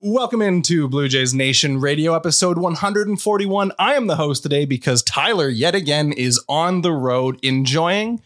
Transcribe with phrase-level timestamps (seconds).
[0.00, 3.72] Welcome into Blue Jays Nation Radio episode 141.
[3.80, 8.22] I am the host today because Tyler, yet again, is on the road enjoying,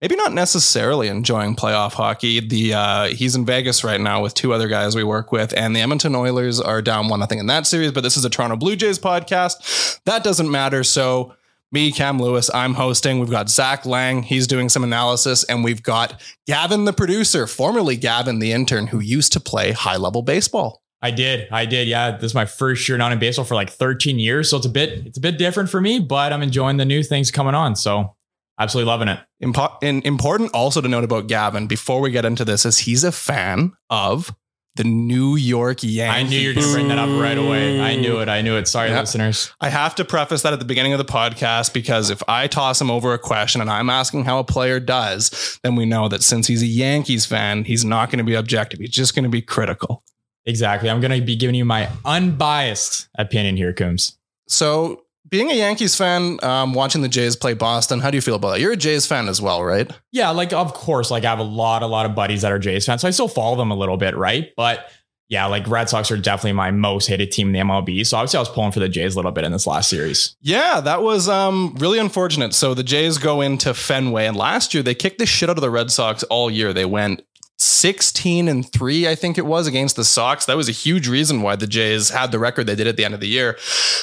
[0.00, 2.40] maybe not necessarily enjoying playoff hockey.
[2.40, 5.76] The uh, He's in Vegas right now with two other guys we work with, and
[5.76, 8.56] the Edmonton Oilers are down 1 nothing in that series, but this is a Toronto
[8.56, 10.00] Blue Jays podcast.
[10.06, 10.82] That doesn't matter.
[10.82, 11.34] So,
[11.70, 13.18] me, Cam Lewis, I'm hosting.
[13.18, 17.96] We've got Zach Lang, he's doing some analysis, and we've got Gavin, the producer, formerly
[17.96, 20.81] Gavin, the intern, who used to play high level baseball.
[21.02, 21.48] I did.
[21.50, 21.88] I did.
[21.88, 22.12] Yeah.
[22.12, 24.48] This is my first year not in baseball for like 13 years.
[24.48, 27.02] So it's a bit, it's a bit different for me, but I'm enjoying the new
[27.02, 27.74] things coming on.
[27.76, 28.14] So
[28.58, 29.18] absolutely loving it.
[29.42, 33.02] Impo- and important also to note about Gavin before we get into this is he's
[33.02, 34.32] a fan of
[34.76, 36.00] the New York Yankees.
[36.08, 37.78] I knew you were going to bring that up right away.
[37.80, 38.28] I knew it.
[38.30, 38.66] I knew it.
[38.68, 39.00] Sorry, Yeah.
[39.00, 39.52] listeners.
[39.60, 42.80] I have to preface that at the beginning of the podcast because if I toss
[42.80, 46.22] him over a question and I'm asking how a player does, then we know that
[46.22, 48.80] since he's a Yankees fan, he's not going to be objective.
[48.80, 50.04] He's just going to be critical.
[50.44, 50.90] Exactly.
[50.90, 54.18] I'm going to be giving you my unbiased opinion here, Coombs.
[54.48, 58.34] So, being a Yankees fan, um, watching the Jays play Boston, how do you feel
[58.34, 58.60] about that?
[58.60, 59.90] You're a Jays fan as well, right?
[60.10, 60.28] Yeah.
[60.30, 62.84] Like, of course, like I have a lot, a lot of buddies that are Jays
[62.84, 63.00] fans.
[63.00, 64.14] So I still follow them a little bit.
[64.14, 64.52] Right.
[64.56, 64.90] But
[65.32, 68.06] yeah, like Red Sox are definitely my most hated team in the MLB.
[68.06, 70.36] So obviously I was pulling for the Jays a little bit in this last series.
[70.42, 72.52] Yeah, that was um, really unfortunate.
[72.52, 75.62] So the Jays go into Fenway, and last year they kicked the shit out of
[75.62, 76.74] the Red Sox all year.
[76.74, 77.22] They went
[77.62, 80.44] 16 and 3, I think it was, against the Sox.
[80.46, 83.04] That was a huge reason why the Jays had the record they did at the
[83.04, 83.56] end of the year.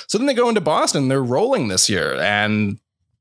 [0.07, 1.07] So then they go into Boston.
[1.07, 2.79] They're rolling this year, and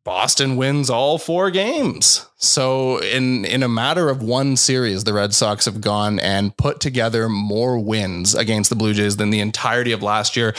[0.09, 2.25] Boston wins all four games.
[2.37, 6.81] So in in a matter of one series, the Red Sox have gone and put
[6.81, 10.55] together more wins against the Blue Jays than the entirety of last year.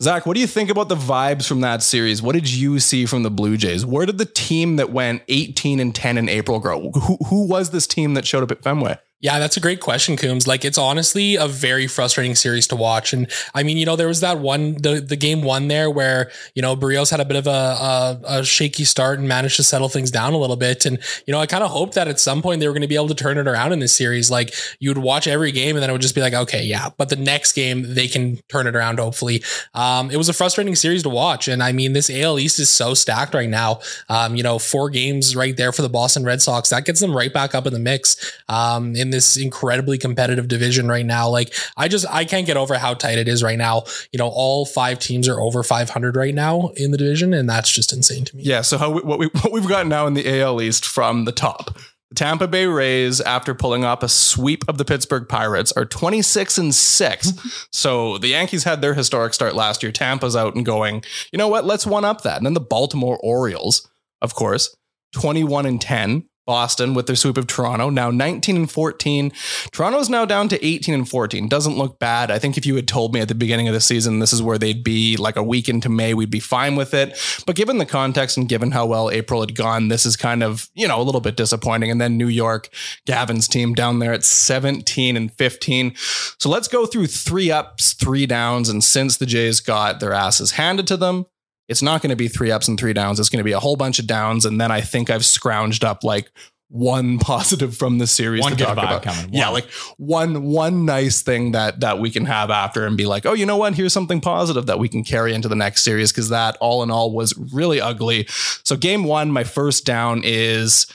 [0.00, 2.22] Zach, what do you think about the vibes from that series?
[2.22, 3.84] What did you see from the Blue Jays?
[3.84, 6.90] Where did the team that went 18 and 10 in April grow?
[6.92, 8.96] Who, who was this team that showed up at Fenway?
[9.24, 10.46] Yeah, that's a great question, Coombs.
[10.46, 13.14] Like, it's honestly a very frustrating series to watch.
[13.14, 16.30] And I mean, you know, there was that one, the, the game one there where,
[16.54, 19.62] you know, Berrios had a bit of a, a, a shaky start and managed to
[19.62, 20.84] settle things down a little bit.
[20.84, 22.86] And, you know, I kind of hoped that at some point they were going to
[22.86, 24.30] be able to turn it around in this series.
[24.30, 26.90] Like, you would watch every game and then it would just be like, okay, yeah.
[26.98, 29.42] But the next game, they can turn it around, hopefully.
[29.72, 31.48] Um, it was a frustrating series to watch.
[31.48, 33.80] And I mean, this AL East is so stacked right now.
[34.10, 36.68] Um, you know, four games right there for the Boston Red Sox.
[36.68, 40.88] That gets them right back up in the mix um, in this incredibly competitive division
[40.88, 41.28] right now.
[41.28, 43.84] Like, I just, I can't get over how tight it is right now.
[44.12, 47.32] You know, all five teams are over 500 right now in the division.
[47.32, 48.42] And that's just insane to me.
[48.42, 48.62] Yeah.
[48.62, 51.32] So how we, what we what we've got now in the AL East from the
[51.32, 51.76] top.
[52.10, 56.58] The Tampa Bay Rays, after pulling off a sweep of the Pittsburgh Pirates, are 26
[56.58, 57.68] and 6.
[57.72, 59.90] so the Yankees had their historic start last year.
[59.90, 61.64] Tampa's out and going, you know what?
[61.64, 62.36] Let's one up that.
[62.36, 63.88] And then the Baltimore Orioles,
[64.20, 64.74] of course,
[65.14, 66.28] 21 and 10.
[66.46, 69.32] Boston with their sweep of Toronto, now 19 and 14.
[69.72, 71.48] Toronto's now down to 18 and 14.
[71.48, 72.30] Doesn't look bad.
[72.30, 74.42] I think if you had told me at the beginning of the season this is
[74.42, 77.18] where they'd be like a week into May, we'd be fine with it.
[77.46, 80.68] But given the context and given how well April had gone, this is kind of,
[80.74, 81.90] you know, a little bit disappointing.
[81.90, 82.68] And then New York,
[83.06, 85.94] Gavin's team down there at 17 and 15.
[86.38, 88.68] So let's go through three ups, three downs.
[88.68, 91.26] And since the Jays got their asses handed to them,
[91.68, 93.18] it's not going to be three ups and three downs.
[93.18, 94.44] It's going to be a whole bunch of downs.
[94.44, 96.30] And then I think I've scrounged up like
[96.68, 99.02] one positive from the series One to good talk about.
[99.02, 99.32] coming.
[99.32, 99.54] Yeah, One.
[99.54, 103.32] like one one nice thing that that we can have after and be like, oh,
[103.32, 103.74] you know what?
[103.74, 106.90] Here's something positive that we can carry into the next series because that all in
[106.90, 108.26] all was really ugly.
[108.28, 110.86] So game one, my first down is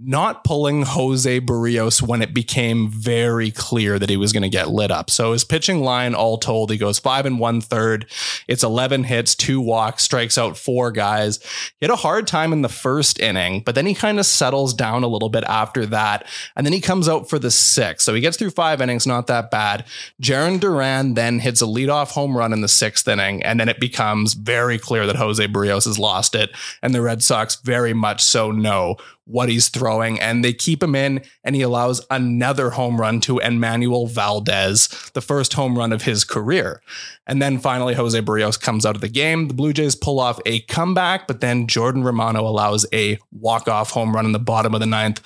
[0.00, 4.70] not pulling Jose Berrios when it became very clear that he was going to get
[4.70, 5.10] lit up.
[5.10, 8.06] So his pitching line, all told, he goes five and one third.
[8.46, 11.42] It's 11 hits, two walks, strikes out four guys.
[11.80, 14.72] He had a hard time in the first inning, but then he kind of settles
[14.72, 16.28] down a little bit after that.
[16.54, 18.04] And then he comes out for the sixth.
[18.04, 19.84] So he gets through five innings, not that bad.
[20.22, 23.42] Jarren Duran then hits a leadoff home run in the sixth inning.
[23.42, 26.50] And then it becomes very clear that Jose Berrios has lost it.
[26.82, 28.96] And the Red Sox very much so know
[29.28, 33.34] what he's throwing, and they keep him in, and he allows another home run to
[33.34, 36.80] Enmanuel Valdez, the first home run of his career.
[37.26, 39.48] And then finally, Jose Berrios comes out of the game.
[39.48, 44.14] The Blue Jays pull off a comeback, but then Jordan Romano allows a walk-off home
[44.14, 45.20] run in the bottom of the ninth.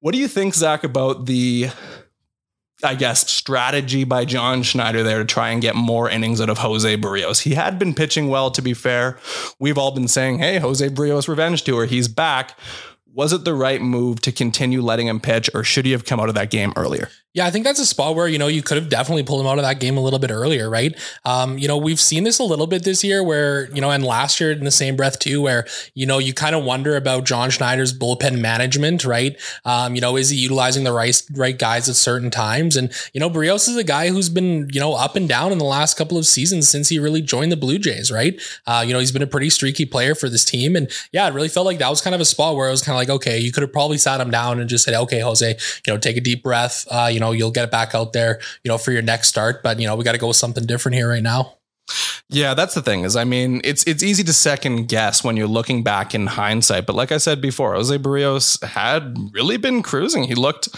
[0.00, 1.70] What do you think, Zach, about the
[2.84, 6.58] I guess, strategy by John Schneider there to try and get more innings out of
[6.58, 7.42] Jose Berrios.
[7.42, 9.18] He had been pitching well, to be fair.
[9.58, 12.56] We've all been saying, hey, Jose Berrios revenge tour, he's back.
[13.18, 16.20] Was it the right move to continue letting him pitch, or should he have come
[16.20, 17.10] out of that game earlier?
[17.38, 19.46] Yeah, I think that's a spot where, you know, you could have definitely pulled him
[19.46, 20.92] out of that game a little bit earlier, right?
[21.24, 24.02] Um, you know, we've seen this a little bit this year where, you know, and
[24.02, 25.64] last year in the same breath too, where,
[25.94, 29.40] you know, you kind of wonder about John Schneider's bullpen management, right?
[29.64, 32.76] Um, you know, is he utilizing the right, right guys at certain times?
[32.76, 35.58] And, you know, Berrios is a guy who's been, you know, up and down in
[35.58, 38.40] the last couple of seasons since he really joined the Blue Jays, right?
[38.66, 40.74] Uh, you know, he's been a pretty streaky player for this team.
[40.74, 42.82] And yeah, it really felt like that was kind of a spot where I was
[42.82, 45.20] kind of like, okay, you could have probably sat him down and just said, okay,
[45.20, 45.56] Jose,
[45.86, 46.84] you know, take a deep breath.
[46.90, 49.62] Uh, you know, you'll get it back out there, you know, for your next start.
[49.62, 51.57] But, you know, we got to go with something different here right now.
[52.28, 53.04] Yeah, that's the thing.
[53.04, 56.86] Is I mean, it's it's easy to second guess when you're looking back in hindsight.
[56.86, 60.24] But like I said before, Jose Berrios had really been cruising.
[60.24, 60.68] He looked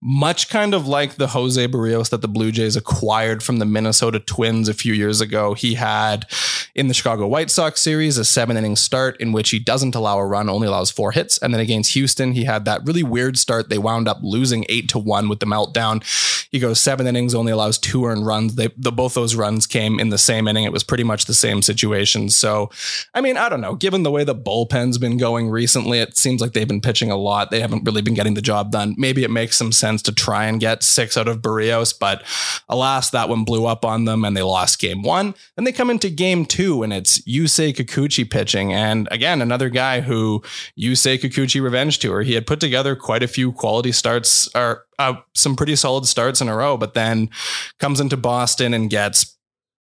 [0.00, 4.20] much kind of like the Jose Berrios that the Blue Jays acquired from the Minnesota
[4.20, 5.54] Twins a few years ago.
[5.54, 6.26] He had
[6.74, 10.18] in the Chicago White Sox series a seven inning start in which he doesn't allow
[10.18, 11.38] a run, only allows four hits.
[11.38, 13.68] And then against Houston, he had that really weird start.
[13.68, 16.04] They wound up losing eight to one with the meltdown.
[16.50, 18.54] He goes seven innings, only allows two earned runs.
[18.54, 20.64] They the, both those runs came in the same inning.
[20.64, 22.28] It was pretty much the same situation.
[22.30, 22.70] So,
[23.14, 23.74] I mean, I don't know.
[23.74, 27.16] Given the way the bullpen's been going recently, it seems like they've been pitching a
[27.16, 27.50] lot.
[27.50, 28.94] They haven't really been getting the job done.
[28.98, 32.22] Maybe it makes some sense to try and get six out of Berrios, but
[32.68, 35.34] alas, that one blew up on them and they lost game one.
[35.56, 38.72] Then they come into game two and it's Yusei Kikuchi pitching.
[38.72, 40.42] And again, another guy who
[40.78, 42.22] Yusei Kikuchi revenge tour.
[42.22, 46.40] He had put together quite a few quality starts or uh, some pretty solid starts
[46.40, 47.30] in a row, but then
[47.78, 49.37] comes into Boston and gets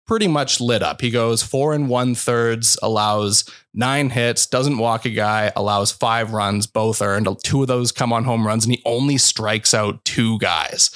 [0.08, 1.02] pretty much lit up.
[1.02, 3.44] He goes four and one thirds, allows
[3.78, 7.28] nine hits, doesn't walk a guy, allows five runs, both earned.
[7.44, 10.90] Two of those come on home runs, and he only strikes out two guys.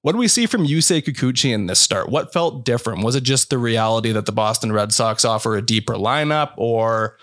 [0.00, 2.08] What do we see from Yusei Kikuchi in this start?
[2.08, 3.04] What felt different?
[3.04, 7.18] Was it just the reality that the Boston Red Sox offer a deeper lineup, or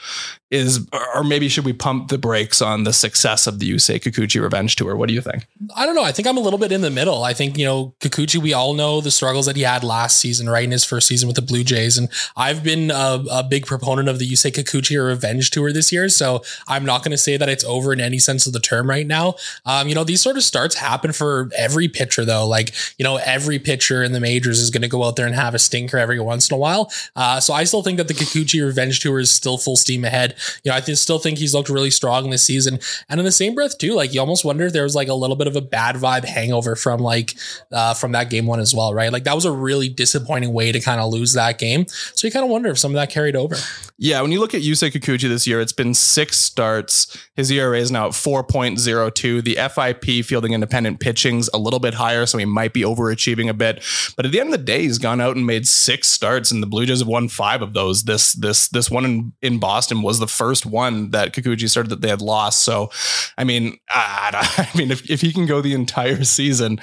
[0.52, 4.42] is or maybe should we pump the brakes on the success of the Yusei Kikuchi
[4.42, 4.96] revenge tour?
[4.96, 5.46] What do you think?
[5.76, 6.04] I don't know.
[6.04, 7.24] I think I'm a little bit in the middle.
[7.24, 10.50] I think, you know, Kikuchi, we all know the struggles that he had last season,
[10.50, 10.64] right?
[10.64, 11.98] In his first season with the Blue Jays.
[11.98, 16.10] And I've been a, a big proponent of the Yusei Kikuchi revenge tour this year.
[16.10, 18.90] So I'm not going to say that it's over in any sense of the term
[18.90, 19.36] right now.
[19.66, 22.48] Um, you know, these sort of starts happen for every pitcher, though.
[22.48, 25.36] Like, you know, every pitcher in the majors is going to go out there and
[25.36, 26.92] have a stinker every once in a while.
[27.16, 30.36] Uh, so I still think that the Kikuchi revenge tour is still full steam ahead.
[30.64, 32.80] You know, I th- still think he's looked really strong this season.
[33.10, 35.14] And in the same breath, too, like you almost wonder if there was like a
[35.14, 37.36] little bit of a bad vibe hangover from like,
[37.72, 39.12] uh, from that game one as well, right?
[39.12, 41.86] Like that was a really disappointing way to kind of lose that game.
[41.88, 43.56] So you kind of wonder if some of that carried over.
[43.98, 47.18] Yeah, when you look at Yusei Kikuchi this year, it's been six starts.
[47.36, 49.44] His ERA is now at 4.02.
[49.44, 53.54] The FIP fielding independent pitching's a little bit higher, so he might be overachieving a
[53.54, 53.84] bit.
[54.16, 56.64] But at the end of the day, he's gone out and made six starts, and
[56.64, 58.04] the Blue Jays have won five of those.
[58.04, 62.02] This this this one in, in Boston was the first one that Kikuchi started that
[62.02, 62.62] they had lost.
[62.62, 62.90] So,
[63.38, 66.80] I mean, I, I mean, if, if he can go the entire season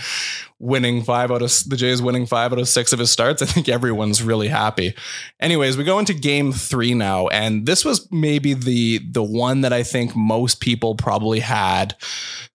[0.59, 3.47] winning five out of the Jays winning five out of six of his starts, I
[3.47, 4.95] think everyone's really happy.
[5.41, 9.73] Anyways, we go into game three now, and this was maybe the the one that
[9.73, 11.95] I think most people probably had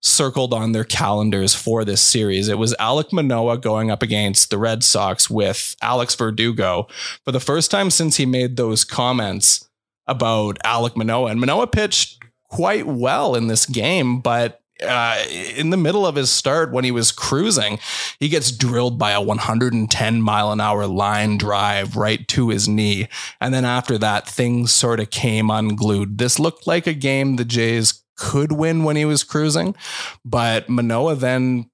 [0.02, 2.48] circled on their calendars for this series.
[2.48, 6.88] It was Alek Manoah going up against the Red Sox with Alex Verdugo
[7.24, 9.70] for the first time since he made those comments
[10.08, 11.30] about Alek Manoah.
[11.30, 16.32] And Manoah pitched quite well in this game, but uh, in the middle of his
[16.32, 17.80] start when he was cruising,
[18.20, 23.08] he gets drilled by a 110 mile an hour line drive right to his knee.
[23.40, 26.18] And then after that, things sort of came unglued.
[26.18, 29.76] This looked like a game the Jays could win when he was cruising,
[30.24, 31.70] but Manoah then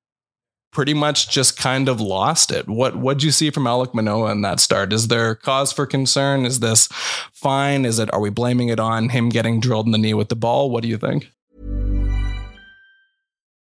[0.71, 2.67] pretty much just kind of lost it.
[2.67, 4.93] What what'd you see from Alek Manoah in that start?
[4.93, 6.45] Is there cause for concern?
[6.45, 6.87] Is this
[7.33, 7.83] fine?
[7.83, 10.35] Is it are we blaming it on him getting drilled in the knee with the
[10.35, 10.69] ball?
[10.69, 11.31] What do you think?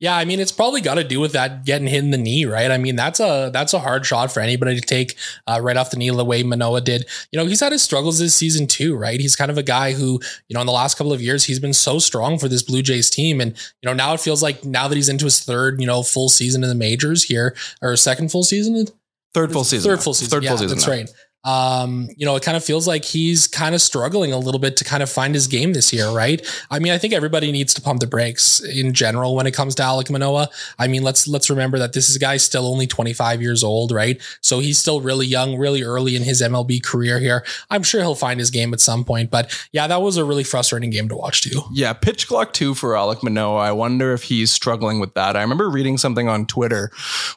[0.00, 2.44] Yeah, I mean, it's probably got to do with that getting hit in the knee,
[2.44, 2.70] right?
[2.70, 5.16] I mean, that's a that's a hard shot for anybody to take
[5.48, 7.04] uh, right off the knee the way Manoah did.
[7.32, 9.18] You know, he's had his struggles this season too, right?
[9.18, 11.58] He's kind of a guy who, you know, in the last couple of years, he's
[11.58, 13.52] been so strong for this Blue Jays team, and
[13.82, 16.28] you know, now it feels like now that he's into his third, you know, full
[16.28, 18.86] season in the majors here, or second full season,
[19.34, 19.90] Third full season.
[19.90, 20.78] third full season, Third yeah, full season.
[20.78, 20.92] That's now.
[20.94, 21.10] right.
[21.44, 24.76] Um, you know, it kind of feels like he's kind of struggling a little bit
[24.78, 26.44] to kind of find his game this year, right?
[26.70, 29.74] I mean, I think everybody needs to pump the brakes in general when it comes
[29.76, 30.48] to Alek Manoah.
[30.78, 33.92] I mean, let's let's remember that this is a guy still only 25 years old,
[33.92, 34.20] right?
[34.40, 37.44] So he's still really young, really early in his MLB career here.
[37.70, 40.44] I'm sure he'll find his game at some point, but yeah, that was a really
[40.44, 41.62] frustrating game to watch too.
[41.72, 43.60] Yeah, pitch clock two for Alek Manoah.
[43.60, 45.36] I wonder if he's struggling with that.
[45.36, 46.90] I remember reading something on Twitter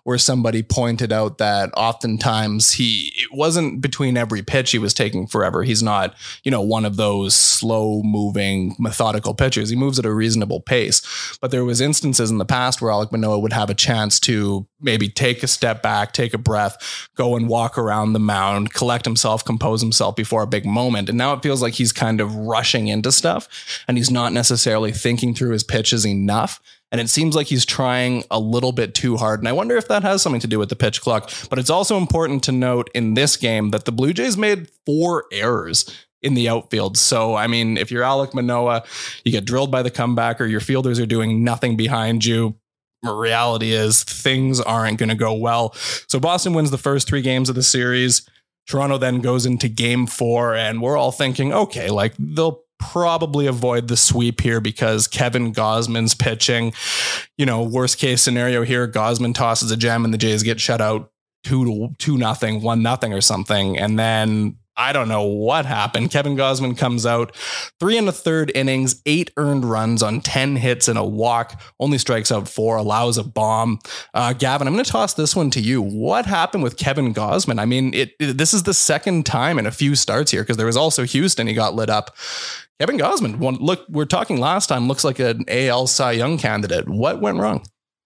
[0.04, 5.28] where somebody pointed out that oftentimes he it wasn't between every pitch he was taking
[5.28, 5.64] forever.
[5.64, 9.70] He's not, you know, one of those slow moving, methodical pitchers.
[9.70, 11.38] He moves at a reasonable pace.
[11.42, 14.66] But there was instances in the past where Alek Manoah would have a chance to
[14.80, 19.04] maybe take a step back, take a breath, go and walk around the mound, collect
[19.04, 21.10] himself, compose himself before a big moment.
[21.10, 24.94] And now it feels like he's kind of rushing into stuff and he's not necessarily
[24.94, 26.62] thinking through his pitches enough.
[26.92, 29.40] And it seems like he's trying a little bit too hard.
[29.40, 31.32] And I wonder if that has something to do with the pitch clock.
[31.50, 35.26] But it's also important to note in this game that the Blue Jays made four
[35.32, 35.90] errors
[36.22, 36.98] in the outfield.
[36.98, 38.84] So, I mean, if you're Alek Manoah,
[39.24, 42.56] you get drilled by the comebacker, your fielders are doing nothing behind you.
[43.04, 45.74] Reality is things aren't going to go well.
[46.08, 48.30] So, Boston wins the first three games of the series.
[48.68, 53.88] Toronto then goes into game four, and we're all thinking, okay, like they'll probably avoid
[53.88, 56.74] the sweep here because Kevin Gausman's pitching.
[57.38, 60.82] You know, worst case scenario here, Gausman tosses a gem and the Jays get shut
[60.82, 61.12] out
[61.44, 63.78] two to two nothing, one nothing or something.
[63.78, 66.12] And then I don't know what happened.
[66.12, 67.36] Kevin Gausman comes out
[67.80, 71.98] three and a third innings, eight earned runs on 10 hits and a walk, only
[71.98, 73.80] strikes out four, allows a bomb.
[74.14, 75.82] Uh, Gavin, I'm going to toss this one to you.
[75.82, 77.60] What happened with Kevin Gausman?
[77.60, 80.58] I mean, it, it- this is the second time in a few starts here because
[80.58, 81.48] there was also Houston.
[81.48, 82.16] He got lit up.
[82.82, 86.90] Kevin Gausman, one, look, we're talking last time, looks like an AL Cy Young candidate.
[86.90, 87.64] What went wrong?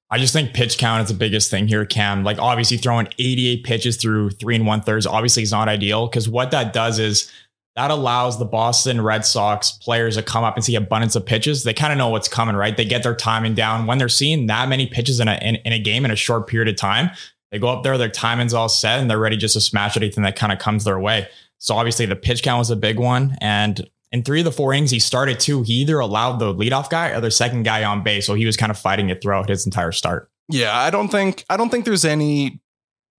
[0.10, 2.26] I just think pitch count is the biggest thing here, Cam.
[2.26, 6.28] Like obviously throwing 88 pitches through three and one thirds obviously is not ideal because
[6.28, 7.32] what that does is
[7.78, 11.64] that allows the Boston Red Sox players to come up and see abundance of pitches.
[11.64, 12.76] They kind of know what's coming, right?
[12.76, 13.88] They get their timing down.
[13.88, 16.48] When they're seeing that many pitches in a in, in a game in a short
[16.48, 17.12] period of time,
[17.50, 20.26] they go up there, their timing's all set, and they're ready just to smash anything
[20.26, 21.30] that kind of comes their way.
[21.60, 23.38] So obviously the pitch count was a big one.
[23.40, 26.90] And in three of the four innings he started too, he either allowed the leadoff
[26.90, 28.26] guy or the second guy on base.
[28.26, 30.32] So he was kind of fighting it throughout his entire start.
[30.48, 32.62] Yeah, I don't think I don't think there's any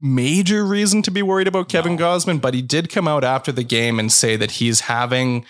[0.00, 3.62] major reason to be worried about Kevin Gausman, but he did come out after the
[3.62, 5.44] game and say that he's having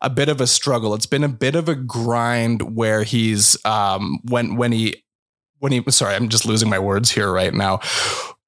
[0.00, 0.94] a bit of a struggle.
[0.94, 5.04] It's been a bit of a grind where he's um when when he
[5.60, 7.78] when he sorry, I'm just losing my words here right now.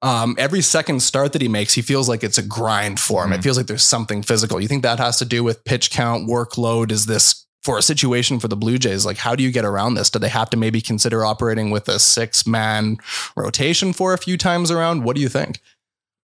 [0.02, 3.32] Um, every second start that he makes, he feels like it's a grind for him.
[3.32, 4.60] It feels like there's something physical.
[4.60, 6.90] You think that has to do with pitch count, workload?
[6.90, 9.04] Is this for a situation for the Blue Jays?
[9.04, 10.08] Like, how do you get around this?
[10.08, 12.96] Do they have to maybe consider operating with a six man
[13.36, 15.04] rotation for a few times around?
[15.04, 15.60] What do you think?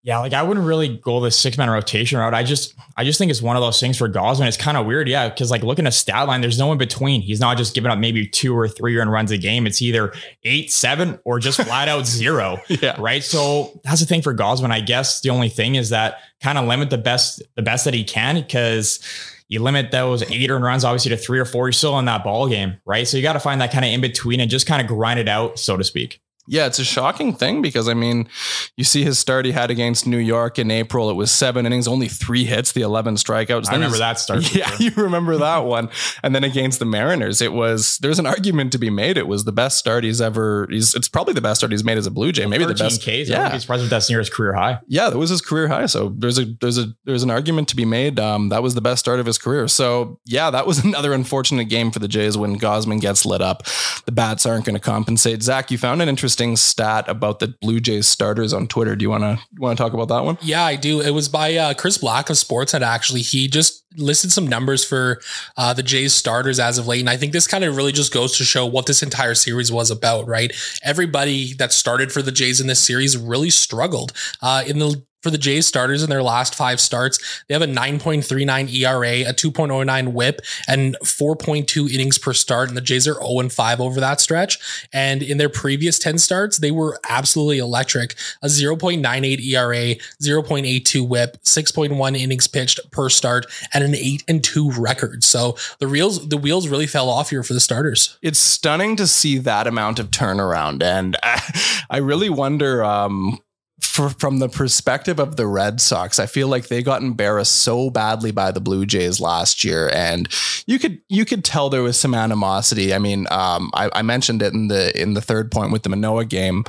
[0.06, 2.32] Yeah, like I wouldn't really go the six man rotation route.
[2.32, 4.46] I just, I just think it's one of those things for Gausman.
[4.46, 7.22] It's kind of weird, yeah, because like looking at stat line, there's no in between.
[7.22, 9.66] He's not just giving up maybe two or three earned runs a game.
[9.66, 12.58] It's either eight, seven, or just flat out zero.
[12.68, 12.94] Yeah.
[13.00, 13.24] Right.
[13.24, 14.70] So that's the thing for Gausman.
[14.70, 17.94] I guess the only thing is that kind of limit the best, the best that
[17.94, 19.00] he can, because
[19.48, 21.66] you limit those eight earned runs obviously to three or four.
[21.66, 23.08] You're still in that ball game, right?
[23.08, 25.18] So you got to find that kind of in between and just kind of grind
[25.18, 26.20] it out, so to speak.
[26.46, 28.28] Yeah, it's a shocking thing because I mean,
[28.76, 31.10] you see his start he had against New York in April.
[31.10, 33.68] It was seven innings, only three hits, the eleven strikeouts.
[33.68, 34.54] I remember that start.
[34.54, 35.88] Yeah, you remember that one.
[36.22, 39.16] And then against the Mariners, it was there's an argument to be made.
[39.16, 40.66] It was the best start he's ever.
[40.70, 42.46] He's it's probably the best start he's made as a Blue Jay.
[42.46, 43.00] Maybe the 13 best.
[43.02, 43.28] Ks.
[43.28, 44.78] Yeah, he's surprised if that's near his career high.
[44.86, 45.86] yeah, that was his career high.
[45.86, 48.18] So there's a there's a there's an argument to be made.
[48.20, 49.68] Um, that was the best start of his career.
[49.68, 53.64] So yeah, that was another unfortunate game for the Jays when Gausman gets lit up.
[54.04, 55.42] The bats aren't going to compensate.
[55.42, 58.94] Zach, you found an interesting stat about the Blue Jays starters on Twitter.
[58.94, 60.38] Do you want to want to talk about that one?
[60.42, 61.00] Yeah, I do.
[61.00, 62.82] It was by uh, Chris Black of Sportsnet.
[62.82, 65.20] Actually, he just listed some numbers for
[65.56, 68.12] uh, the Jays starters as of late, and I think this kind of really just
[68.12, 70.28] goes to show what this entire series was about.
[70.28, 70.52] Right,
[70.82, 74.12] everybody that started for the Jays in this series really struggled.
[74.42, 77.66] Uh, in the for the Jays starters in their last five starts, they have a
[77.66, 82.68] 9.39 ERA, a 2.09 whip, and 4.2 innings per start.
[82.68, 84.86] And the Jays are 0 5 over that stretch.
[84.92, 88.14] And in their previous 10 starts, they were absolutely electric.
[88.40, 94.70] A 0.98 ERA, 0.82 whip, 6.1 innings pitched per start, and an 8 and 2
[94.78, 95.24] record.
[95.24, 98.16] So the reels the wheels really fell off here for the starters.
[98.22, 101.40] it's stunning to see that amount of turnaround and i,
[101.90, 103.40] I really wonder um
[103.80, 107.90] for, from the perspective of the Red Sox, I feel like they got embarrassed so
[107.90, 110.28] badly by the Blue Jays last year, and
[110.66, 112.94] you could you could tell there was some animosity.
[112.94, 115.90] I mean, um, I, I mentioned it in the in the third point with the
[115.90, 116.64] Manoah game.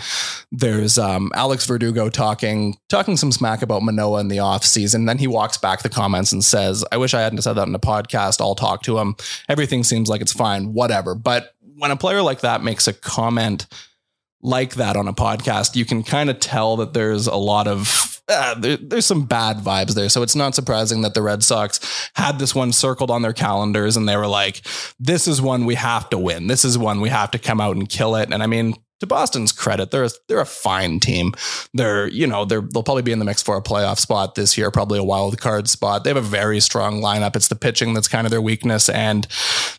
[0.51, 5.05] There's um, Alex Verdugo talking talking some smack about Manoah in the off season.
[5.05, 7.73] Then he walks back the comments and says, "I wish I hadn't said that in
[7.73, 8.41] the podcast.
[8.41, 9.15] I'll talk to him.
[9.47, 10.73] Everything seems like it's fine.
[10.73, 13.67] Whatever." But when a player like that makes a comment
[14.41, 18.21] like that on a podcast, you can kind of tell that there's a lot of
[18.29, 20.09] uh, there, there's some bad vibes there.
[20.09, 23.95] So it's not surprising that the Red Sox had this one circled on their calendars
[23.95, 24.61] and they were like,
[24.99, 26.47] "This is one we have to win.
[26.47, 28.75] This is one we have to come out and kill it." And I mean.
[28.99, 31.33] To Boston's credit, they're a, they're a fine team.
[31.73, 34.57] They're you know they're they'll probably be in the mix for a playoff spot this
[34.57, 36.03] year, probably a wild card spot.
[36.03, 37.35] They have a very strong lineup.
[37.35, 39.27] It's the pitching that's kind of their weakness, and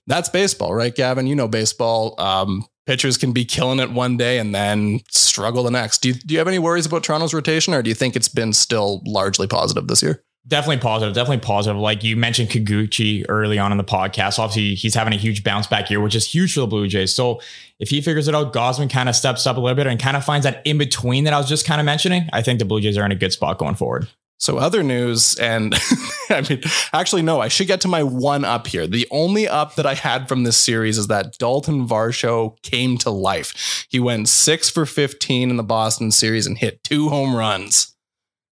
[0.06, 1.26] that's baseball, right, Gavin?
[1.26, 2.14] You know baseball.
[2.20, 5.98] Um, pitchers can be killing it one day and then struggle the next.
[5.98, 8.28] Do you, do you have any worries about Toronto's rotation, or do you think it's
[8.28, 10.24] been still largely positive this year?
[10.48, 11.14] Definitely positive.
[11.14, 11.78] Definitely positive.
[11.78, 14.38] Like you mentioned Kikuchi early on in the podcast.
[14.38, 17.14] Obviously, he's having a huge bounce back year, which is huge for the Blue Jays.
[17.14, 17.42] So
[17.78, 20.16] if he figures it out, Gausman kind of steps up a little bit and kind
[20.16, 22.30] of finds that in between that I was just kind of mentioning.
[22.32, 24.08] I think the Blue Jays are in a good spot going forward.
[24.38, 25.74] So other news, and
[26.30, 26.62] I mean,
[26.94, 28.86] actually, no, I should get to my one up here.
[28.86, 33.10] The only up that I had from this series is that Dalton Varsho came to
[33.10, 33.86] life.
[33.90, 37.96] He went six for 15 in the Boston series and hit two home runs.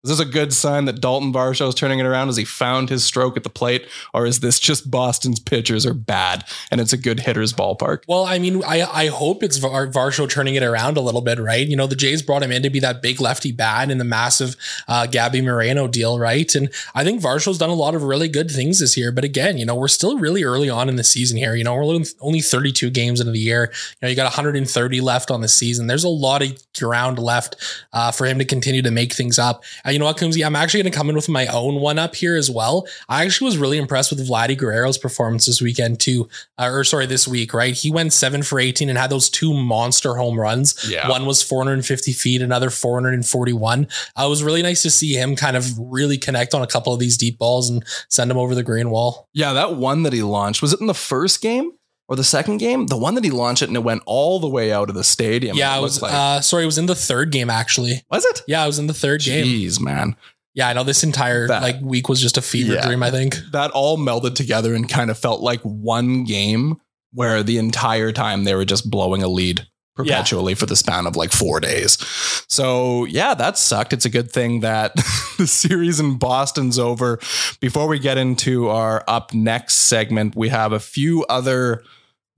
[0.03, 2.29] Is this a good sign that Dalton Varsho is turning it around?
[2.29, 5.93] Has he found his stroke at the plate, or is this just Boston's pitchers are
[5.93, 8.05] bad and it's a good hitter's ballpark?
[8.09, 11.39] Well, I mean, I, I hope it's Var- Varsho turning it around a little bit,
[11.39, 11.67] right?
[11.67, 14.05] You know, the Jays brought him in to be that big lefty bat in the
[14.05, 14.57] massive
[14.89, 16.55] uh, Gabby Moreno deal, right?
[16.55, 19.13] And I think Varsho's done a lot of really good things this year.
[19.13, 21.55] But again, you know, we're still really early on in the season here.
[21.55, 23.71] You know, we're only- only 32 games into the year.
[23.71, 25.89] You know, you got 130 left on the season.
[25.89, 27.57] There's a lot of ground left
[27.93, 29.63] uh, for him to continue to make things up.
[29.91, 30.47] Uh, you know what, Coombsy?
[30.47, 32.87] I'm actually going to come in with my own one up here as well.
[33.09, 37.07] I actually was really impressed with Vladdy Guerrero's performance this weekend too, uh, or sorry,
[37.07, 37.75] this week, right?
[37.75, 40.89] He went seven for 18 and had those two monster home runs.
[40.89, 41.09] Yeah.
[41.09, 43.89] One was 450 feet, another 441.
[44.17, 46.95] Uh, it was really nice to see him kind of really connect on a couple
[46.95, 49.29] of these deep balls and send them over the green wall.
[49.33, 51.73] Yeah, that one that he launched, was it in the first game
[52.11, 52.89] or the second game?
[52.89, 55.05] The one that he launched it and it went all the way out of the
[55.05, 55.57] stadium.
[55.57, 58.03] yeah, it was, uh, sorry, it was in the third game actually.
[58.11, 58.43] was it?
[58.47, 59.47] Yeah, it was in the third game.
[59.47, 60.17] Jeez, man.
[60.53, 62.85] Yeah, I know this entire That- like week was just a fever Yeah.
[62.87, 63.37] dream, I think.
[63.53, 66.77] That all melded together and kind of felt like one game
[67.13, 71.15] where the entire time they were just blowing a lead perpetually for the span of
[71.15, 71.99] like four days.
[72.49, 73.93] So yeah, that sucked.
[73.93, 74.95] It's a good thing that
[75.39, 77.19] the series in Boston's over.
[77.61, 81.83] Before we get into our up next segment, we have a few other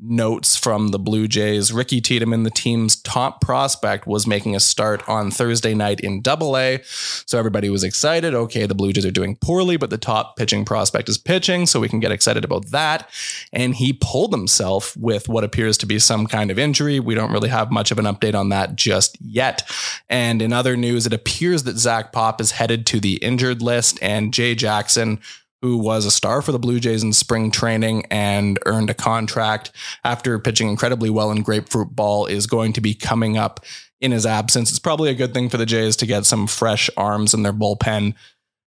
[0.02, 1.72] notes from the Blue Jays.
[1.72, 6.56] Ricky Tiedemann, the team's top prospect, was making a start on Thursday night in Double
[6.56, 6.80] A.
[6.84, 8.34] So everybody was excited.
[8.34, 11.80] Okay, the Blue Jays are doing poorly, but the top pitching prospect is pitching, so
[11.80, 13.08] we can get excited about that.
[13.52, 16.98] And he pulled himself with what appears to be some kind of injury.
[16.98, 19.62] We don't really have much of an update on that just yet.
[20.08, 23.98] And in other news, it appears that Zach Pop is headed to the injured list,
[24.02, 25.20] and Jay Jackson
[25.62, 29.70] who was a star for the Blue Jays in spring training and earned a contract
[30.04, 33.60] after pitching incredibly well in grapefruit ball, is going to be coming up
[34.00, 34.70] in his absence.
[34.70, 37.52] It's probably a good thing for the Jays to get some fresh arms in their
[37.52, 38.14] bullpen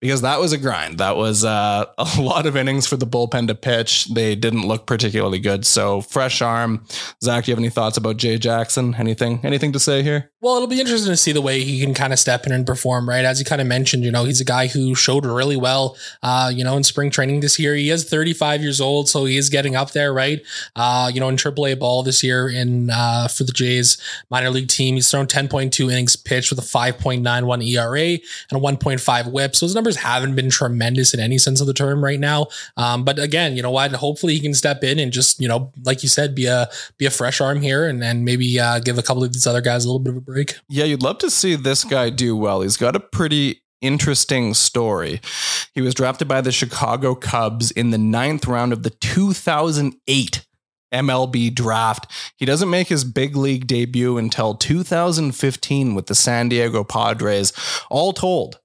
[0.01, 0.99] because that was a grind.
[0.99, 4.07] That was uh, a lot of innings for the bullpen to pitch.
[4.07, 5.67] They didn't look particularly good.
[5.67, 6.85] So fresh arm.
[7.23, 8.95] Zach, do you have any thoughts about Jay Jackson?
[8.95, 9.41] Anything?
[9.43, 10.31] Anything to say here?
[10.41, 12.65] Well, it'll be interesting to see the way he can kind of step in and
[12.65, 13.25] perform, right?
[13.25, 16.53] As you kind of mentioned, you know, he's a guy who showed really well, uh,
[16.55, 17.75] you know, in spring training this year.
[17.75, 20.41] He is 35 years old, so he is getting up there, right?
[20.77, 23.99] Uh, you know, in AAA ball this year in uh, for the Jays
[24.31, 29.33] minor league team, he's thrown 10.2 innings pitched with a 5.91 ERA and a 1.5
[29.33, 29.57] WHIP.
[29.57, 32.49] So his numbers haven't been tremendous in any sense of the term right now.
[32.77, 33.93] Um, but again, you know what?
[33.93, 37.07] Hopefully he can step in and just, you know, like you said, be a be
[37.07, 39.85] a fresh arm here, and then maybe uh, give a couple of these other guys
[39.85, 40.57] a little bit of a break.
[40.69, 42.61] Yeah, you'd love to see this guy do well.
[42.61, 45.21] He's got a pretty interesting story.
[45.75, 50.47] He was drafted by the Chicago Cubs in the ninth round of the 2008
[50.93, 52.11] MLB draft.
[52.37, 57.53] He doesn't make his big league debut until 2015 with the San Diego Padres.
[57.91, 58.59] All told,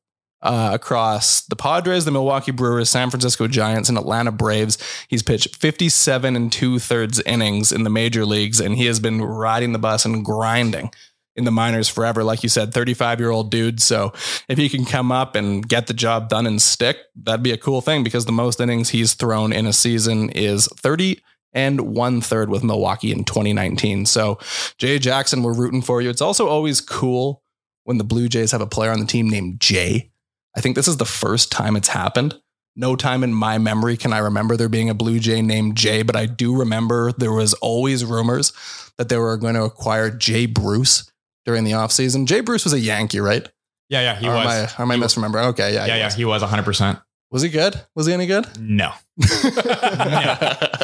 [0.43, 4.77] uh, across the Padres, the Milwaukee Brewers, San Francisco Giants, and Atlanta Braves.
[5.07, 9.21] He's pitched 57 and two thirds innings in the major leagues, and he has been
[9.21, 10.91] riding the bus and grinding
[11.35, 12.23] in the minors forever.
[12.23, 13.81] Like you said, 35 year old dude.
[13.81, 14.13] So
[14.47, 17.57] if he can come up and get the job done and stick, that'd be a
[17.57, 21.21] cool thing because the most innings he's thrown in a season is 30
[21.53, 24.05] and one third with Milwaukee in 2019.
[24.05, 24.39] So
[24.77, 26.09] Jay Jackson, we're rooting for you.
[26.09, 27.43] It's also always cool
[27.83, 30.11] when the Blue Jays have a player on the team named Jay.
[30.55, 32.39] I think this is the first time it's happened.
[32.75, 36.01] No time in my memory can I remember there being a Blue Jay named Jay,
[36.01, 38.51] but I do remember there was always rumors
[38.97, 41.11] that they were going to acquire Jay Bruce
[41.45, 42.25] during the offseason.
[42.25, 43.47] Jay Bruce was a Yankee, right?
[43.89, 44.45] Yeah, yeah, he or was.
[44.79, 45.45] Am I, am I misremembering?
[45.49, 45.85] Okay, yeah.
[45.85, 46.15] yeah, he yeah, was.
[46.15, 47.01] he was 100%.
[47.31, 47.79] Was he good?
[47.95, 48.47] Was he any good?
[48.59, 48.91] No.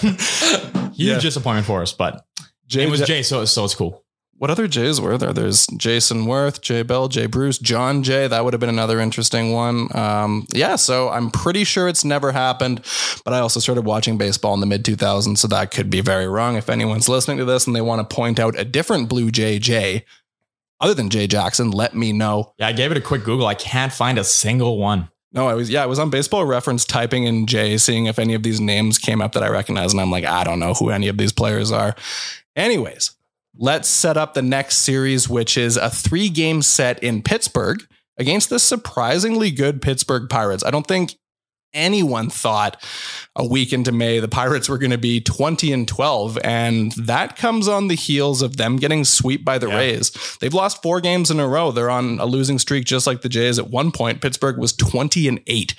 [0.02, 1.20] Huge Yeah.
[1.20, 2.26] disappointment for us, but
[2.68, 4.04] Jay, it was Jay, so, so it's cool.
[4.40, 5.34] What other Jays were there?
[5.34, 8.26] There's Jayson Werth, Jay Bell, Jay Bruce, John Jay.
[8.26, 9.94] That would have been another interesting one.
[9.94, 12.86] Um, yeah, so I'm pretty sure it's never happened,
[13.26, 16.26] but I also started watching baseball in the mid 2000s, so that could be very
[16.26, 16.56] wrong.
[16.56, 19.60] If anyone's listening to this and they want to point out a different Blue Jay
[19.60, 20.06] Jay,
[20.80, 22.54] other than Jay Jackson, let me know.
[22.58, 23.46] Yeah, I gave it a quick Google.
[23.46, 25.10] I can't find a single one.
[25.34, 28.36] No, I was yeah, I was on Baseball Reference typing in Jay, seeing if any
[28.36, 30.92] of these names came up that I recognize, and I'm like, I don't know who
[30.92, 31.94] any of these players are.
[32.56, 33.12] Anyways,
[33.60, 37.86] let's set up the next series, which is a three game set in Pittsburgh
[38.18, 40.64] against the surprisingly good Pittsburgh Pirates.
[40.64, 41.16] I don't think
[41.72, 42.84] anyone thought
[43.36, 47.36] a week into May the Pirates were going to be 20 and 12 and that
[47.36, 49.78] comes on the heels of them getting swept by the Yeah.
[49.78, 50.12] Rays.
[50.42, 51.72] They've lost 4 games in a row.
[51.72, 54.20] They're on a losing streak just like the Jays at one point.
[54.20, 55.76] Pittsburgh was 20 and 8.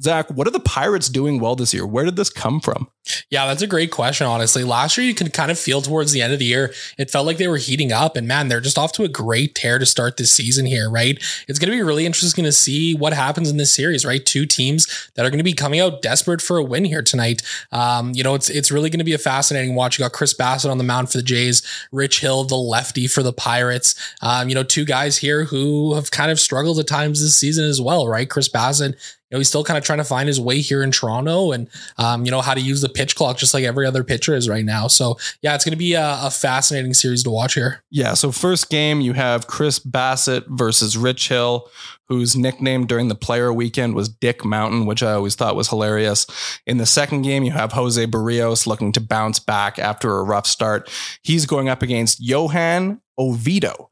[0.00, 1.86] Zach, what are the Pirates doing well this year?
[1.86, 2.88] Where did this come from?
[3.30, 4.64] Yeah, that's a great question, honestly.
[4.64, 7.26] Last year, you could kind of feel towards the end of the year, it felt
[7.26, 8.16] like they were heating up.
[8.16, 11.16] And man, they're just off to a great tear to start this season here, right?
[11.48, 14.24] It's going to be really interesting to see what happens in this series, right?
[14.24, 17.42] Two teams that are going to be coming out desperate for a win here tonight.
[17.70, 19.98] Um, you know, it's it's really going to be a fascinating watch.
[19.98, 23.22] You got Chris Bassitt on the mound for the Jays, Rich Hill, the lefty for
[23.22, 23.94] the Pirates.
[24.20, 27.64] Um, you know, two guys here who have kind of struggled at times this season
[27.64, 28.28] as well, right?
[28.28, 28.96] Chris Bassitt
[29.30, 31.68] you know, he's still kind of trying to find his way here in Toronto and,
[31.98, 34.48] um, you know, how to use the pitch clock just like every other pitcher is
[34.48, 34.86] right now.
[34.86, 37.82] So, yeah, it's going to be a, a fascinating series to watch here.
[37.90, 41.68] Yeah, so first game you have Chris Bassitt versus Rich Hill,
[42.08, 46.26] whose nickname during the player weekend was Dick Mountain, which I always thought was hilarious.
[46.64, 50.46] In the second game, you have Jose Berrios looking to bounce back after a rough
[50.46, 50.88] start.
[51.22, 53.90] He's going up against Johan Oviedo,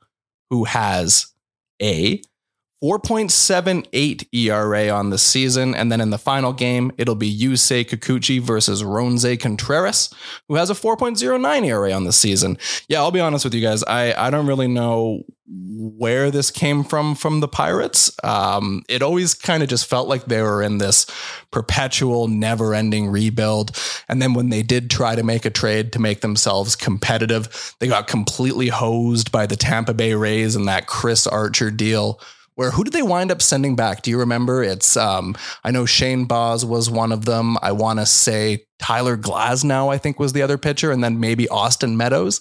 [0.50, 1.26] who has
[1.82, 2.22] a
[2.84, 5.74] 4.78 ERA on the season.
[5.74, 10.12] And then in the final game, it'll be Yusei Kikuchi versus Roansy Contreras,
[10.48, 12.58] who has a 4.09 ERA on the season.
[12.86, 13.82] Yeah, I'll be honest with you guys.
[13.84, 18.14] I, I don't really know where this came from from the Pirates.
[18.22, 21.06] Um, it always kind of just felt like they were in this
[21.50, 23.78] perpetual, never ending rebuild.
[24.10, 27.88] And then when they did try to make a trade to make themselves competitive, they
[27.88, 32.20] got completely hosed by the Tampa Bay Rays and that Chris Archer deal.
[32.56, 34.02] Where who did they wind up sending back?
[34.02, 34.62] Do you remember?
[34.62, 37.56] It's um, I know Shane Baz was one of them.
[37.62, 41.48] I want to say Tyler Glasnow, I think, was the other pitcher, and then maybe
[41.48, 42.40] Austin Meadows.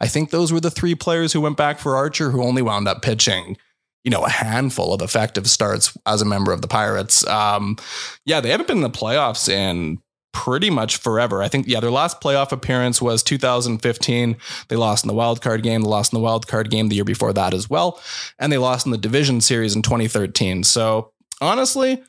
[0.00, 2.88] I think those were the three players who went back for Archer, who only wound
[2.88, 3.56] up pitching,
[4.02, 7.24] you know, a handful of effective starts as a member of the Pirates.
[7.28, 7.76] Um,
[8.24, 9.98] yeah, they haven't been in the playoffs in
[10.32, 11.42] pretty much forever.
[11.42, 14.36] I think, yeah, their last playoff appearance was 2015.
[14.68, 16.96] They lost in the wild card game, they lost in the wild card game the
[16.96, 18.00] year before that as well,
[18.38, 20.64] and they lost in the division series in 2013.
[20.64, 22.02] So honestly,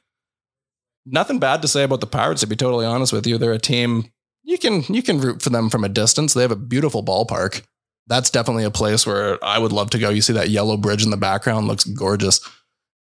[1.06, 2.42] nothing bad to say about the Pirates.
[2.42, 4.12] To be totally honest with you, they're a team
[4.44, 6.34] you can you can root for them from a distance.
[6.34, 7.64] They have a beautiful ballpark.
[8.08, 10.10] That's definitely a place where I would love to go.
[10.10, 12.42] You see that yellow bridge in the background looks gorgeous.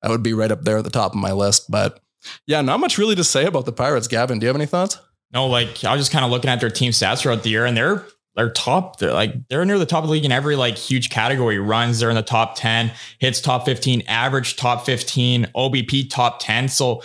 [0.01, 1.69] that would be right up there at the top of my list.
[1.69, 1.99] But
[2.47, 4.07] yeah, not much really to say about the Pirates.
[4.07, 4.97] Gavin, do you have any thoughts?
[5.33, 7.65] No, like I was just kind of looking at their team stats throughout the year,
[7.65, 8.99] and they're they're top.
[8.99, 11.59] They're like they're near the top of the league in every like huge category.
[11.59, 12.91] Runs, they're in the top ten.
[13.19, 14.03] Hits, top fifteen.
[14.07, 15.47] Average, top fifteen.
[15.55, 16.67] OBP, top ten.
[16.69, 17.01] So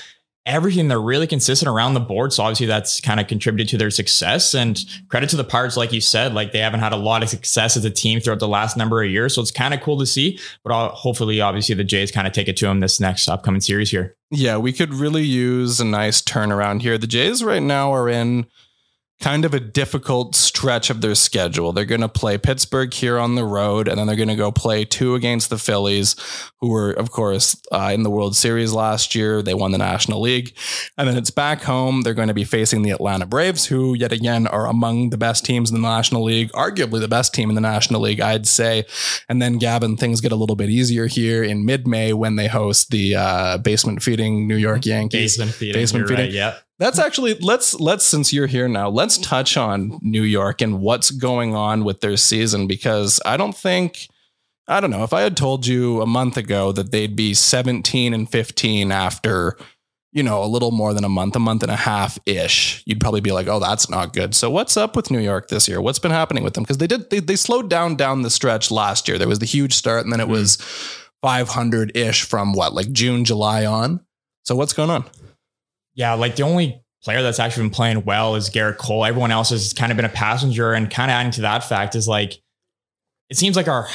[0.49, 2.33] everything they're really consistent around the board.
[2.33, 4.55] So obviously that's kind of contributed to their success.
[4.55, 7.29] And credit to the Pirates, like you said, like they haven't had a lot of
[7.29, 9.35] success as a team throughout the last number of years.
[9.35, 10.39] So it's kind of cool to see.
[10.65, 13.61] But uh, hopefully, obviously, the Jays kind of take it to them this next upcoming
[13.61, 14.17] series here.
[14.31, 16.99] Yeah, we could really use a nice turnaround here.
[16.99, 18.47] The Jays right now are in
[19.21, 21.73] kind of a difficult stretch of their schedule.
[21.73, 24.53] They're going to play Pittsburgh here on the road, and then they're going to go
[24.53, 26.15] play two against the Phillies,
[26.61, 29.43] who were, of course, uh, in the World Series last year.
[29.43, 30.55] They won the National League.
[30.97, 32.03] And then it's back home.
[32.03, 35.45] They're going to be facing the Atlanta Braves, who, yet again, are among the best
[35.45, 38.85] teams in the National League, arguably the best team in the National League, I'd say.
[39.29, 42.47] And then, Gavin, things get a little bit easier here in mid May when they
[42.47, 45.37] host the uh, basement feeding New York Yankees.
[45.37, 45.81] Basement feeding.
[45.81, 46.27] Basement feeding.
[46.27, 46.59] right, yeah.
[46.79, 51.11] That's actually let's let's since you're here now, let's touch on New York and what's
[51.11, 54.07] going on with their season because I don't think
[54.69, 58.15] I don't know if I had told you a month ago that they'd be 17
[58.15, 59.57] and 15 after
[60.13, 63.01] you know a little more than a month, a month and a half ish, you'd
[63.01, 65.81] probably be like, "Oh, that's not good." So what's up with New York this year?
[65.81, 66.63] What's been happening with them?
[66.63, 69.19] Because they did they, they slowed down down the stretch last year.
[69.19, 70.33] There was the huge start and then it hmm.
[70.33, 70.57] was
[71.23, 74.01] 500 ish from what like June, July on.
[74.45, 75.05] So what's going on?
[75.99, 79.05] Yeah, like the only player that's actually been playing well is Gerrit Cole.
[79.05, 81.97] Everyone else has kind of been a passenger, and kind of adding to that fact
[81.97, 82.41] is like
[83.29, 83.89] it seems like our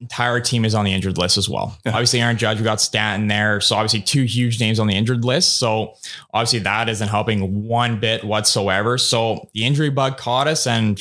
[0.00, 1.78] entire team is on the injured list as well.
[1.84, 1.92] Yeah.
[1.92, 5.26] Obviously, Aaron Judge, we got Stanton there, so obviously two huge names on the injured
[5.26, 5.58] list.
[5.58, 5.94] So
[6.32, 8.96] obviously that isn't helping one bit whatsoever.
[8.96, 10.98] So the injury bug caught us, and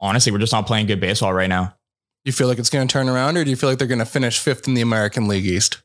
[0.00, 1.64] honestly, we're just not playing good baseball right now.
[1.64, 3.88] Do you feel like it's going to turn around, or do you feel like they're
[3.88, 5.82] going to finish fifth in the American League East?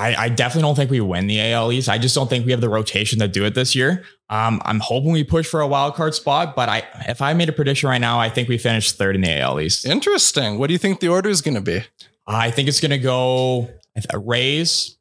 [0.00, 1.90] I, I definitely don't think we win the AL East.
[1.90, 4.02] I just don't think we have the rotation to do it this year.
[4.30, 7.50] Um, I'm hoping we push for a wild card spot, but I if I made
[7.50, 9.84] a prediction right now, I think we finish third in the AL East.
[9.84, 10.58] Interesting.
[10.58, 11.82] What do you think the order is going to be?
[12.26, 13.68] I think it's going to go
[14.14, 14.96] Rays,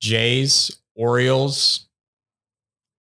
[0.00, 1.86] Jays, Orioles.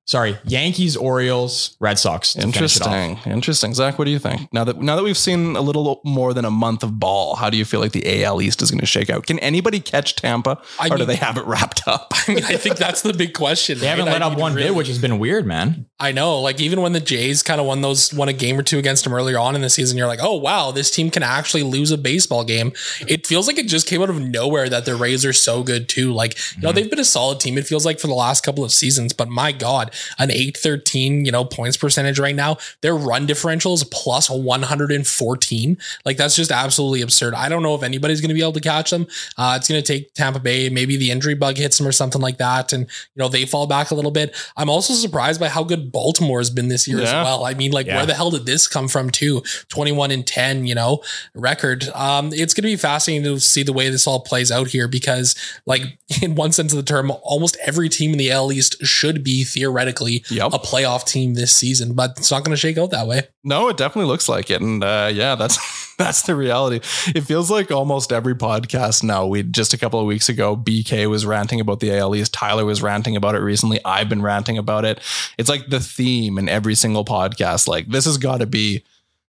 [0.07, 2.33] Sorry, Yankees, Orioles, Red Sox.
[2.33, 2.93] to finish it off.
[2.93, 3.31] Interesting.
[3.33, 3.73] Interesting.
[3.73, 4.53] Zach, what do you think?
[4.53, 7.49] Now that now that we've seen a little more than a month of ball, how
[7.49, 9.25] do you feel like the AL East is going to shake out?
[9.25, 12.13] Can anybody catch Tampa, I or do they have it wrapped up?
[12.27, 13.79] I mean, I think that's the big question.
[13.79, 15.87] They haven't let I up mean, one really- bit, which has been weird, man.
[15.99, 16.39] I know.
[16.39, 19.05] Like even when the Jays kind of won those, won a game or two against
[19.05, 21.89] them earlier on in the season, you're like, oh wow, this team can actually lose
[21.89, 22.73] a baseball game.
[23.07, 25.89] It feels like it just came out of nowhere that the Rays are so good
[25.89, 26.13] too.
[26.13, 26.75] Like you know mm-hmm.
[26.75, 27.57] they've been a solid team.
[27.57, 31.25] It feels like for the last couple of seasons, but my God, an eight thirteen
[31.25, 32.57] you know points percentage right now.
[32.81, 35.77] Their run differential is plus one hundred and fourteen.
[36.05, 37.33] Like that's just absolutely absurd.
[37.33, 39.07] I don't know if anybody's going to be able to catch them.
[39.37, 40.69] Uh, it's going to take Tampa Bay.
[40.69, 43.67] Maybe the injury bug hits them or something like that, and you know they fall
[43.67, 44.35] back a little bit.
[44.57, 47.45] I'm also surprised by how good Baltimore has been this year as well.
[47.45, 47.97] I mean, like Yeah.
[47.97, 49.41] where the hell did this come from too?
[49.69, 51.01] 21 and 10, you know,
[51.33, 51.87] record.
[51.93, 54.87] Um, it's going to be fascinating to see the way this all plays out here
[54.87, 58.83] because, like, in one sense of the term, almost every team in the L East
[58.85, 59.84] should be theoretically
[60.29, 60.53] Yep.
[60.53, 63.23] a playoff team this season, but it's not going to shake out that way.
[63.43, 66.77] No, it definitely looks like it, and uh, yeah, that's that's the reality.
[67.15, 69.25] It feels like almost every podcast now.
[69.25, 72.33] We just a couple of weeks ago, BK was ranting about the AL East.
[72.33, 73.79] Tyler was ranting about it recently.
[73.85, 74.99] I've been ranting about it.
[75.37, 77.67] It's like the theme in every single podcast.
[77.67, 78.83] Like this has got to be.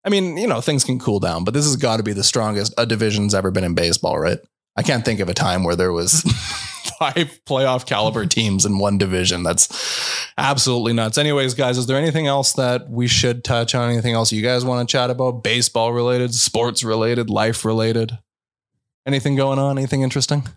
[0.06, 2.26] I mean, you know, things can cool down, but this has got to be the
[2.26, 4.40] strongest a division's ever been in baseball, right?
[4.76, 6.24] I can't think of a time where there was
[7.12, 9.44] five playoff caliber teams in one division.
[9.44, 11.18] That's absolutely nuts.
[11.18, 13.90] Anyways, guys, is there anything else that we should touch on?
[13.92, 15.44] Anything else you guys want to chat about?
[15.44, 18.18] Baseball related, sports related, life related?
[19.06, 19.78] Anything going on?
[19.78, 20.48] Anything interesting?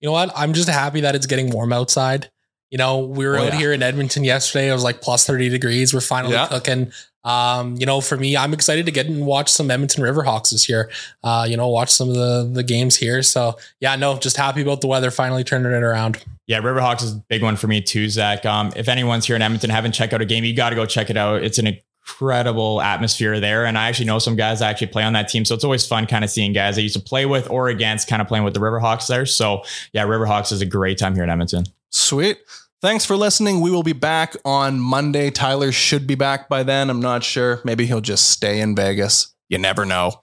[0.00, 0.30] You know what?
[0.36, 2.30] I'm just happy that it's getting warm outside.
[2.70, 3.58] You know, we were Oh, out yeah.
[3.58, 4.68] here in Edmonton yesterday.
[4.68, 5.94] It was like plus 30 degrees.
[5.94, 6.46] We're finally Yeah.
[6.48, 6.92] cooking.
[7.26, 10.68] Um, you know, for me, I'm excited to get and watch some Edmonton Riverhawks this
[10.68, 10.90] year.
[11.24, 13.22] Uh, you know, watch some of the the games here.
[13.22, 16.24] So yeah, no, just happy about the weather finally turning it around.
[16.46, 18.46] Yeah, Riverhawks is a big one for me too, Zach.
[18.46, 20.86] Um, if anyone's here in Edmonton haven't checked out a game, you got to go
[20.86, 21.42] check it out.
[21.42, 25.12] It's an incredible atmosphere there, and I actually know some guys that actually play on
[25.14, 27.50] that team, so it's always fun kind of seeing guys I used to play with
[27.50, 29.26] or against, kind of playing with the Riverhawks there.
[29.26, 31.64] So yeah, Riverhawks is a great time here in Edmonton.
[31.90, 32.38] Sweet.
[32.82, 33.60] Thanks for listening.
[33.60, 35.30] We will be back on Monday.
[35.30, 36.90] Tyler should be back by then.
[36.90, 37.60] I'm not sure.
[37.64, 39.34] Maybe he'll just stay in Vegas.
[39.48, 40.22] You never know.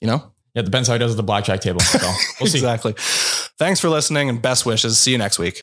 [0.00, 0.32] You know?
[0.54, 1.80] Yeah, it depends how he does at the blackjack table.
[1.80, 1.98] So
[2.40, 2.58] we'll see.
[2.58, 2.94] exactly.
[3.58, 4.98] Thanks for listening and best wishes.
[4.98, 5.62] See you next week.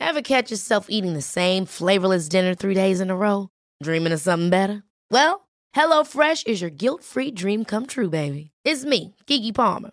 [0.00, 3.48] Ever catch yourself eating the same flavorless dinner three days in a row?
[3.82, 4.82] Dreaming of something better?
[5.10, 8.50] Well, HelloFresh is your guilt-free dream come true, baby.
[8.64, 9.92] It's me, Keke Palmer.